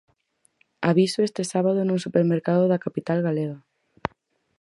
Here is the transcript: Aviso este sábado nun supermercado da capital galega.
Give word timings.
Aviso 0.91 1.19
este 1.27 1.43
sábado 1.53 1.79
nun 1.83 1.99
supermercado 2.05 2.63
da 2.71 2.81
capital 2.85 3.19
galega. 3.27 3.57